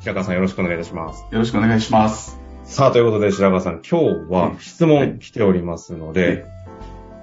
[0.00, 1.26] 白川さんよろしくお願いいたします。
[1.30, 2.38] よろしくお願いします。
[2.64, 6.46] さあ、ということで白川さん、今日は質問来ておりますので、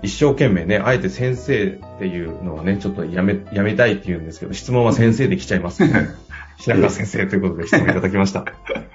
[0.03, 6.09] 一生懸命ね、あえて先生っていうのはね、ちょっとやめ、やめたいって言うんですけど、質問は先生で来ちゃいます、ね。
[6.59, 8.45] 白川先生ということで質問いただきました。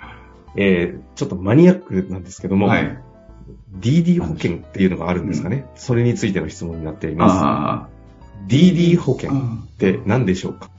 [0.55, 2.99] えー、ちょっとマニアックなんですけども、はい。
[3.81, 5.65] DD 保険っていうのがあるんですかね。
[5.75, 7.37] それについての質問になっています。
[7.43, 7.89] あ
[8.47, 9.21] DD 保あ。
[9.21, 10.71] 険って何でしょうか？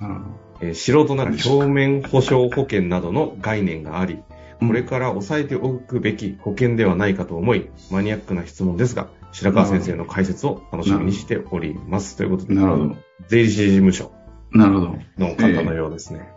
[0.00, 0.24] うん
[0.60, 4.18] えー素人なら表面保証保険などの概念があり、
[4.60, 12.16] これから押さえておくべき保険ではないかと思い、マニアックな質問ですが、白川先生の解説を楽しみにしております。
[12.16, 12.96] ということで、なるほど。
[13.28, 14.12] 税理士事務所
[14.50, 14.98] なるほど。
[15.18, 16.28] の方のようですね。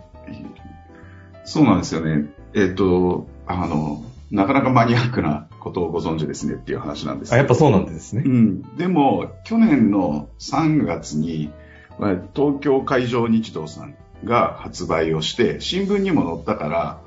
[1.44, 2.30] そうなんですよね。
[2.54, 8.30] えっ、と、あの、なかなかマニアックなことをご存知ですねっていう話なんですあ、やっぱそうなんですねう。
[8.30, 8.62] ん。
[8.78, 11.52] でも、去年の3月に、
[12.00, 17.02] まあ東京海上日動さんが発売をして、新聞にも載ったから。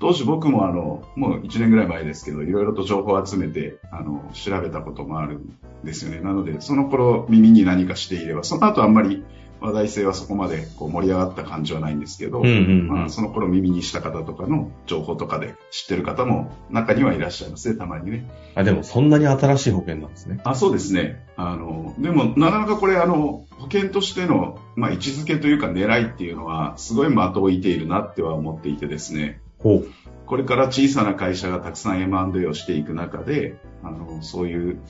[0.00, 6.20] 当時僕もあの、もう1年ぐらい前ですけど、いろいろと情報を集めて、あの、調べたこともあるんですよね。
[6.20, 9.24] なので、その頃耳に何かしていれば、その後あんまり
[9.62, 18.28] 話題性はそこまでこう盛り上がった感じはないんですけど、うんうんうんまあ、その頃耳にした方とかの情報とかで知ってる方も中にはいらっしゃいますね、たまにね。
[18.54, 20.40] あ、でもそんなに新しい保険なんですね。
[20.44, 21.24] あ、そうですね。
[21.36, 29.40] あの、でも、なかなかこれ、あの、保険としての、まあ、位置づけというか狙いっていうのは、すごい的を置いているなっては思っていてですね。
[29.58, 29.86] ほう。
[30.26, 34.80] これから小さな会社がたくさん M&A をしていく中で、あの、そういう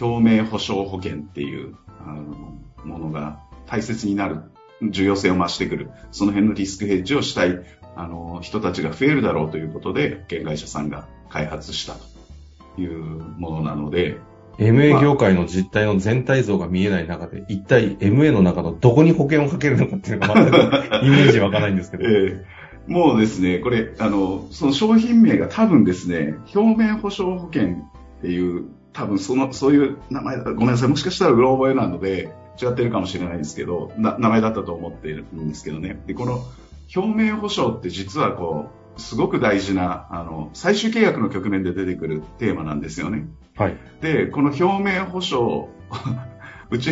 [0.00, 4.42] 表明保証保険っていう、あの、ものが大切になる、
[4.90, 7.58] 重要性を増してくる、その辺のリスクヘッジをしたい、
[7.96, 14.18] あの、人たちが増えるだろうということで、保険会社さんが開発したというものなので、
[14.58, 20.56] MA 業界の実態の全体像が見えない中で、一体 MA の中のどこに保険をかけるのかっていうのが全く
[21.06, 22.04] イメージ湧かないんですけど。
[22.04, 22.58] ええ。
[22.88, 27.74] もうですね、これ、あの、その商品名が多分ですね、表面保証保険っ
[28.22, 32.30] ていう、多分その、そういう名前だ、ごめんなさい、もしかしたらうろ覚えなので、
[32.60, 36.02] 違ってるかもしれないんですけど、な名前だったと思っているんですけどね。
[36.06, 36.44] で、この
[36.94, 43.28] 表面保証って実はこう、すごく大事な、あの、最終契約の局面で出てくるテーマなんですよね。
[43.56, 43.76] はい。
[44.00, 45.68] で、この表面保証、
[46.70, 46.90] うち、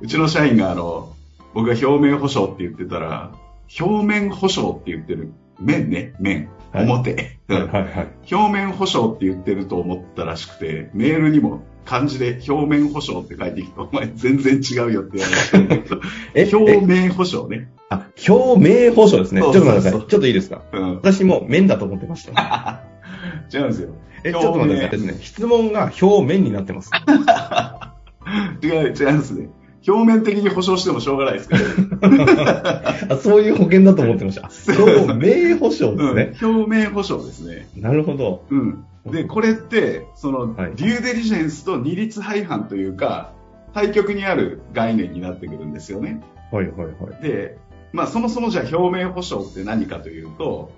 [0.00, 1.14] うちの社員があの、
[1.52, 3.32] 僕が表面保証って言ってたら、
[3.80, 5.32] 表面保証って言ってる。
[5.60, 6.48] 面ね、面。
[6.74, 7.36] はい表。
[7.48, 8.08] はいはいはい。
[8.34, 15.88] 表面保証って言ってると思ったらしくて、メールにも漢字で表面保証って書いてきて、お前全然違うよって言われて
[16.34, 17.68] え、表面保証ね。
[17.90, 19.40] あ、表明保証ですね。
[19.42, 20.08] ちょっと待ってください。
[20.08, 20.62] ちょっといいですか？
[20.72, 20.94] うん。
[20.96, 22.80] 私も面だと思ってました。
[23.52, 23.90] 違うんですよ。
[24.24, 25.18] え、ちょっと待ってくださいですね。
[25.20, 26.90] 質問が表面になってます。
[28.62, 29.48] 違う、違うんですね。
[29.86, 32.82] 表面的に保証してもしょうがないですから。
[33.14, 34.50] あそういう保険だと思ってました。
[34.82, 36.32] 表明保証ですね。
[36.40, 37.68] うん、表面保証ですね。
[37.76, 38.44] なるほど。
[38.50, 38.84] うん。
[39.06, 43.32] で、これって、その、はいデューデリジェンスと二律背反というか、
[43.74, 46.22] 対極にある概念になってくるんですよね。
[46.50, 47.22] はいはいはい。
[47.22, 47.58] で、
[47.92, 50.72] まあ、そもそもじゃあ表面保証って何かというと、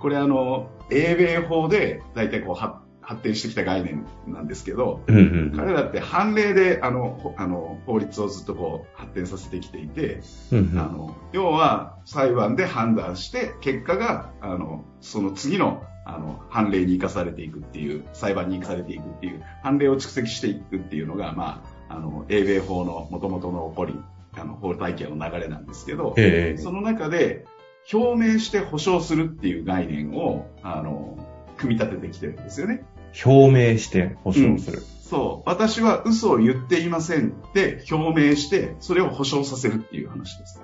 [0.00, 10.78] これあの、英米法で大体こうは発展してきた概念なんですけど、うんうん彼らって判例であの、ほあの、法律をずっとこう発展させてきていて、うんうん。
[10.78, 23.94] あの、要は裁判で判断して、結果が、あの、その次の、あの、判例に生かされていくっていう、裁判に生かされていくっていう、判例を蓄積していくっていうのが、まあ、あの、英米法の元々の起こり、
[24.36, 26.60] あの、法体系の流れなんですけど、ええ。
[26.60, 27.44] その中で、
[27.92, 31.16] 表明して保証するっていう概念を、あの、
[31.56, 32.84] 組み立ててきてるんですよね。
[33.24, 34.82] 表明して保証する。
[35.00, 35.48] そう。
[35.48, 40.60] 私は嘘を言っていませんって表明して、それを保証させるっていう話です。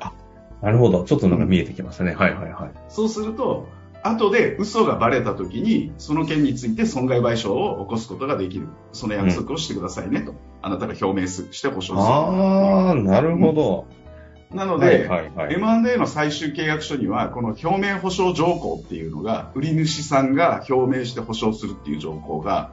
[0.60, 1.04] なるほど。
[1.04, 2.14] ちょっとなんか見えてきましたね。
[2.14, 2.72] はいはいはい。
[2.88, 3.68] そうすると、
[4.04, 8.66] 後で嘘がバレた時に、その件について損害賠償を起こすことができる。
[8.92, 10.34] その約束をしてくださいねと。
[10.60, 11.98] あなたが表明すして保証する。
[11.98, 13.86] ああ、なるほど。
[14.54, 15.54] なので、はいはいはい。
[15.54, 22.72] M&A の最終契約書には、この表面保証条項っていうのが、売り主さんが表明して保証するっていう条項が、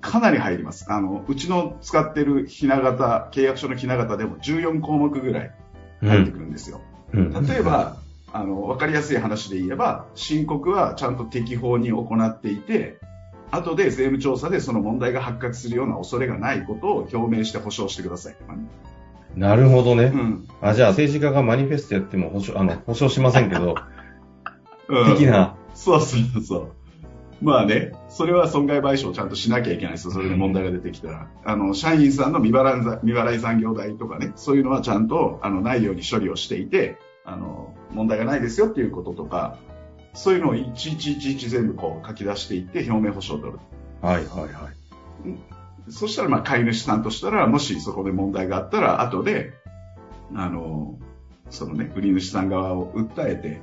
[0.00, 0.86] かなり入ります。
[0.88, 5.54] あの、うちの使ってるひな形、契約書のひな形でも14項目ぐらい
[6.02, 6.80] うん入ってくるんですよ。
[7.12, 7.96] うん例えば、
[8.32, 12.98] あの、わかりやすい話で言えば、申告はちゃんと適法に行っていて、
[13.50, 18.62] 後で税務調査でその問題が発覚するような恐れがないことを表明して保証してくださいとかね。
[19.36, 20.04] なるほどね。
[20.04, 20.48] うん。
[20.60, 23.76] あ、じゃあ政治家がマニフェストやっても保証、あの、保証しませんけど、
[24.88, 25.54] うん的な。
[25.74, 26.72] そうそうそう。
[27.42, 30.12] まあね、それは損害賠償をちゃんとしなきゃいけないですよ。
[30.12, 31.26] それで問題が出てきたら。
[31.44, 39.56] あの、社員さんの未払いざ未払い残業代とかね、そういうのはちゃんと、あの、ないように処理をしていて、あの、問題がないですよっていうこととか、
[40.12, 43.58] そういうのをいちいちいちいち全部こう書き出していって表明保証を取る。
[44.02, 45.59] はいはいはい。
[45.90, 49.52] そしたら、まあ、飼い主さんとしたら、もしそこで問題があったら、後で、
[50.34, 50.98] あの、
[51.50, 53.60] そのね、売り主さん側を訴えて、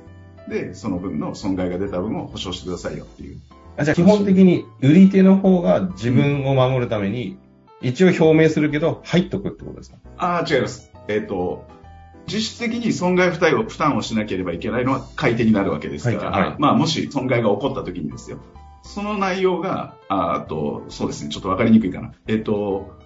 [0.48, 3.38] で、その分の損害が出た分を保証してくださいよっていう。
[3.76, 7.38] あじゃあ基本的に売り手の方が自分を守るために、
[7.80, 9.98] 一応表明するけど、入っとくってことですか？
[10.16, 10.90] ああ、違います。
[11.06, 11.66] えっ、と、
[12.26, 18.38] 実質的に損害負担を負担をしなければいけないのは買い手になるわけですから、はいはいまあ、もし損害が起こった時にですよ。
[18.82, 22.12] その内容が、ああと、そうですね、ちょっとわかりにくいかな。
[22.26, 22.98] えっ、と、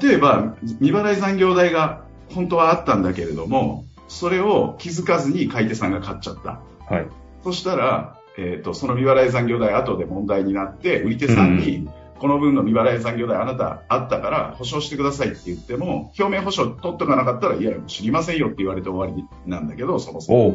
[0.00, 6.60] 例えば、未払い残業代が本当はあったんだけれども、それを気づかずに買い手さんが買っちゃった。
[6.94, 7.06] はい。
[7.42, 11.88] そしたら、えっ、と、その未払い残業代後で問題になって、売り手さんに、
[12.22, 20.46] この分の未払い残業代あなたあったから保証してくださいって言っても、表明保証取っとかなかったら、いや、知りませんよって言われて終わりなんだけど、そもそも。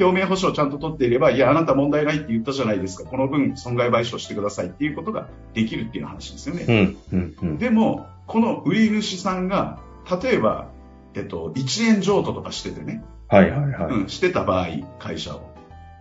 [0.00, 3.04] 表明保証ちゃんと取っていれば、いや、あなた問題ないって言ったじゃないですか。
[3.04, 6.64] この分損害賠償してくださいっていうことができるっていう話ですよね。
[6.66, 7.58] うん、うん、うん。
[7.58, 9.78] でも、この売り主さんが、
[10.22, 10.68] 例えば、
[11.12, 13.92] えっと、1年譲渡とかしててね、はいはいはい。
[13.92, 14.68] うん、してた場合、
[14.98, 15.49] 会社を。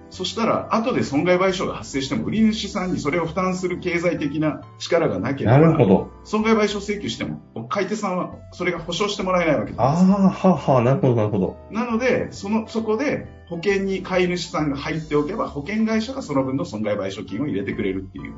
[0.10, 6.12] そしたら、後で損害賠償が発生しても、売り主さんにそれを負担する経済的な力がなければ、なるほど。
[6.24, 9.82] 損害賠償請求しても、買い手さんはそれが保証してもらえないわけです。
[9.82, 11.58] ああ、はは、なるほどなるほど。
[11.70, 18.34] なので、その、そこで保険に飼い主さんが入っておけば、保険会社がその分の損害賠償金を入れてくれるっていう、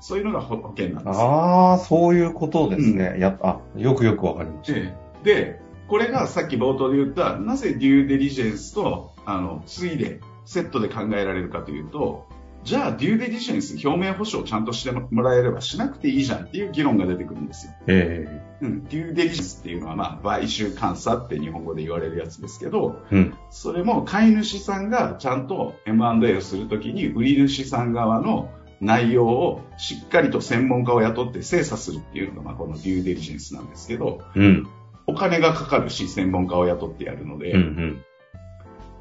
[0.00, 1.18] そういうのが保保険なんです。
[1.18, 3.16] ああ、そういうことですね。
[3.18, 4.78] やあ、よくよくわかりました。
[4.78, 4.94] で、
[5.24, 12.26] で、これがさっき冒頭で言った、なぜデューデリジェンスと、あの、ついで、セットで考えられるかというと、
[12.66, 17.72] じゃあ、デューデリジェンス、表明保証をちゃんとしてもらえればしなくていいじゃんっていう議論が出てくるんですよ。
[17.86, 23.34] えうん、デューデリジェンスっていうのは、まあ、買収監査って日本語で言われるやつですけど、えうん。
[23.50, 28.50] それも飼い主さんがちゃんと M&A をするときに、売り主さん側の
[28.80, 34.66] 内容をしっかりと専門家を雇って精査するっていうのが、まあ、このデューデリジェンスなんですけど、うん。
[35.06, 38.04] お金がかかるし、専門家を雇ってやるので、うん、うん。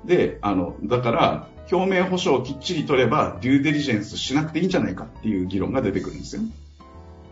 [0.05, 6.43] で、あの、だから、表明保証をきっちり取れば、デューデリジェンスしなくていいんじゃないかっていう議論が出てくるんですよ。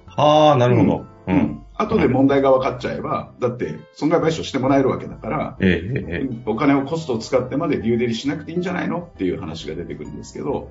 [0.07, 1.05] はあ、なるほど。
[1.27, 1.31] う。
[1.31, 1.65] うんん。
[1.75, 10.69] 後で問題が分かっちゃえば、だって、損害賠償してもらえるわけだから、ええええええお金をコストを使ってまでデューデリしなくていいんじゃないのっていう話が出てくるんですけど、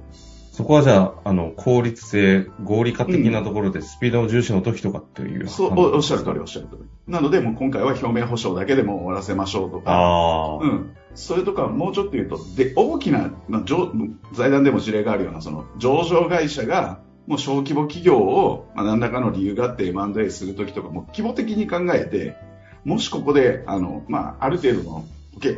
[0.52, 5.48] そこはじゃあ、あの、効率性、合理化的なところでスピード重視の時とかっていう。
[5.48, 6.84] そう、おおっしゃる通りおっしゃる通り。
[7.08, 10.58] なので、もう今回は表明保証だけでも終わらせましょうとか、ああ。
[10.58, 10.94] うん。
[11.14, 13.92] それとか、もうちょっと言うと、で、大きな、まあ、上
[14.32, 22.36] 財団でも事例があるような、その、上場会社が、もう小規模企業を、まあ、何らかの理由があって M&A するときとか、もう規模的に考えて、
[22.84, 25.04] もしここで、あの、まあ、ある程度の、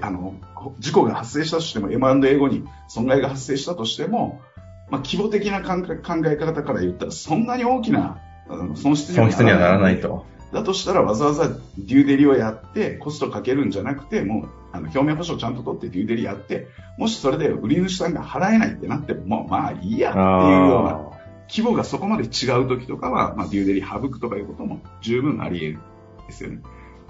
[0.02, 0.34] あの、
[0.78, 4.42] 事故が発生したとしても、M&A 後に損害が発生したとしても、
[4.90, 10.26] まあ、規模的な考え考え方から言ったら、そんなに大きな、あの損失には損失にはならないと。
[10.52, 16.66] だとしたらわざわざデューデリをやってコストかけるんじゃなくて、もうあの表面保証ちゃんと取ってデューデリやって、
[16.98, 21.14] もしそれで売り主さんが払えないってなっても、まあいいやっていうようなあ
[21.48, 25.82] 規模がそこまで違う時とかは、まあ、デューデリ省くとかいうことも十分あり得
[26.18, 26.60] るんですよね。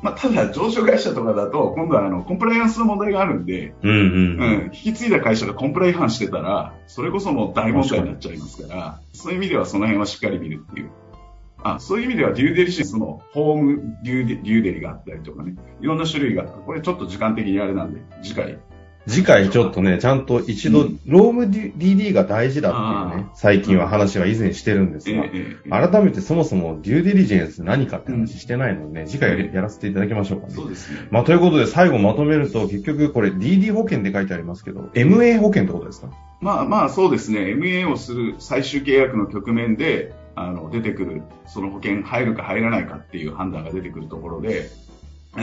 [0.03, 4.03] まあ、ただ、上場会社とかだと、今度はあのコンプライアンスの問題があるんで、ーうんうん。
[4.39, 10.91] うん、引き継いだ会社がコンプライ違反してたら、それこそもう大問題になっちゃいますから、そういう意味ではその辺はしっかり見るっていう。
[11.65, 16.55] あ、そういう意味ではデューデリシスのホームデューデデューデリがあったりとかね、いろんな種類があった。
[16.55, 18.59] これちょっと時間的にあれなんで、次回。
[19.07, 30.55] 次回ちょっとね、ちゃんと一度、うんローム DD が大事だっていうねあ、最近は話は以前してるんですが、えええ改めてそもそもデューデリジェンス何かって話してないのでね、次回やらせていただきましょうかね。
[30.55, 31.07] そうですね。
[31.11, 36.09] まあ、ということで最後まとめると、結局これ DD 保険って書いてありますけど、MA 保険ってことですか？
[36.41, 44.71] まあまあそうですね、MA をする最終契約の局面で、あの、出てくる、その保険入るか入らないかっていう判断が出てくるところで、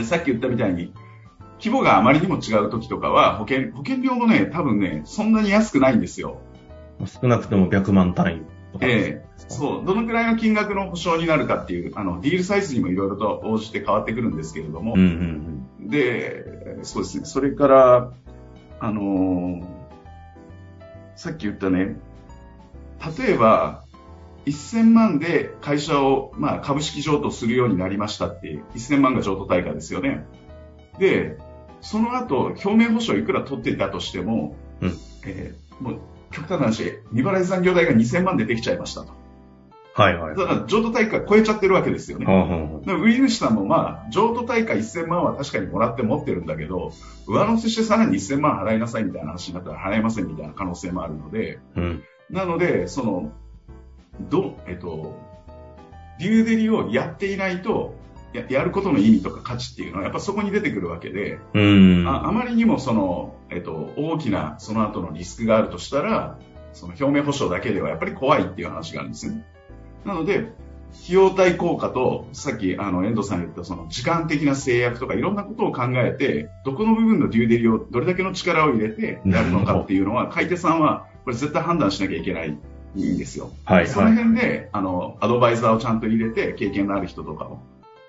[0.04, 0.92] さっき言ったみたいに、
[1.58, 6.40] 規模があまりにも違う時とかは、保険、保険料もね、多分ね、そんなに安くないんですよ。
[7.06, 8.86] 少なくとも100万単位とか。
[8.86, 9.32] ええ。
[9.48, 15.00] そう、どのくらいの金額の保証になるかっていう、あの、ディールサイズにもいろいろと応じて変わってくるんですけれども、うん
[15.80, 15.88] うん。
[15.88, 18.12] で、そうですね、それから、
[18.80, 19.64] あのー、
[21.16, 21.96] さっき言ったね、
[23.18, 23.81] 例えば、
[24.46, 30.26] 1000万で会社を、まあ、株式譲渡するようになりましたっていう、1000万が譲渡対価ですよね。
[30.98, 31.38] で、
[31.80, 39.12] その後、表面保証いくら取っていたとしても、うん、えー、もう極端な話、未払い残業代が2000万でできちゃいましたと。
[39.94, 40.36] はいはい。
[40.36, 42.26] だから譲渡対価超えちゃってるわけですよね。
[42.86, 46.92] うん、売り主さんもまあ、譲渡対価1000万は確かにもらって持ってるんだけど、
[47.26, 53.32] 上乗せしてさらに1000万払いなさいみたいな話になったら払えませんみたいな可能性もあるので、うん、なので、その、
[54.28, 55.14] ど、えっと、
[56.18, 57.94] デューデリをやっていないと、
[58.32, 61.38] ややることの意味とか価値っていうのはやっぱそこに出てくるわけで、
[62.06, 66.38] ああまりにもその、えっと、大きなその後のリスクがあるとしたら、
[66.72, 69.44] その表面保証だけではやっぱり怖いっていう話があるんですよね。
[70.04, 70.52] なので、
[71.04, 82.44] 費用対効果と、さっき、あの、遠藤さん言ったその時間的な制約とかいろんなことを考えて、どこの部分のデューデリをどれだけの力を入れてやるのかっていうのは、買い手さんは、これ絶対判断しなきゃいけな
[82.96, 83.50] いんですよ。
[83.64, 83.86] はい。
[83.86, 87.60] その辺で、あの、アドバイザーをちゃんと入れて、経験のある人とかを。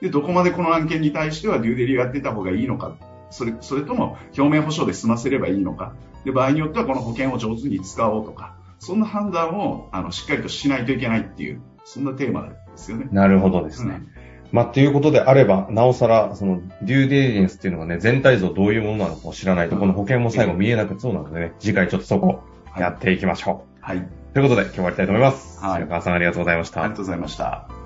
[0.01, 2.95] で、どこまでこの案件に対してはデューデリをやってた方がいいのか。
[3.29, 5.93] それ、それとも表面保証で済ませればいいのか。
[6.25, 8.55] で、場合によってはこの保険を上手に使おうとか。
[8.79, 13.07] そんな判断を、あの、しっかりとしないといけないっていう、そんなテーマですよね。
[13.11, 13.95] なるほどですね。
[13.95, 14.23] うん
[14.53, 22.43] まあ、ということであれば、なおさら、その、デューデリジェンスっていうのがね、全体像どういうものなのかを知らないと、この保険も最後見えなくそうなのでね、次回ちょっとそこ、
[22.77, 23.83] やっていきましょう。
[23.83, 24.07] はい。
[24.33, 25.59] ということで、今日終わりたいと思います。
[25.59, 25.73] はい。
[25.75, 26.81] 白川さんありがとうございました。
[26.81, 27.82] ありがとうございました。